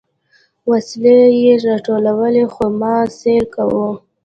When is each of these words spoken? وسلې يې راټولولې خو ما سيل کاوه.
وسلې 0.69 1.17
يې 1.43 1.53
راټولولې 1.67 2.43
خو 2.53 2.65
ما 2.79 2.93
سيل 3.19 3.45
کاوه. 3.53 3.89